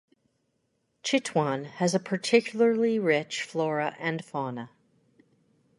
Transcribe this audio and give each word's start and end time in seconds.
Chitwan 1.03 1.67
has 1.73 1.93
a 1.93 1.99
particularly 1.99 2.97
rich 2.97 3.43
flora 3.43 3.95
and 3.99 4.25
fauna. 4.25 4.71